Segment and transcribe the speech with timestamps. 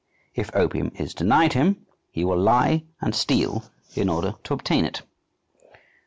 [0.33, 3.65] If opium is denied him, he will lie and steal
[3.95, 5.03] in order to obtain it.